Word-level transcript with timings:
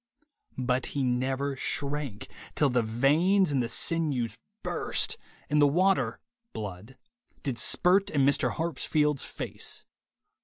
But 0.57 0.87
'he 0.97 1.03
never 1.03 1.55
shrank, 1.55 2.27
till 2.55 2.71
the 2.71 2.81
veins 2.81 3.51
and 3.51 3.61
the 3.61 3.69
sinews 3.69 4.35
burst, 4.63 5.15
and 5.47 5.61
the 5.61 5.67
water 5.67 6.19
(blood) 6.53 6.97
did 7.43 7.59
spirt 7.59 8.09
in 8.09 8.25
Mr. 8.25 8.53
Harpsfield's 8.53 9.23
face.' 9.23 9.85